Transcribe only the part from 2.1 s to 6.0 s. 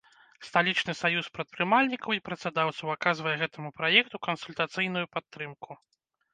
і працадаўцаў аказвае гэтаму праекту кансультацыйную падтрымку.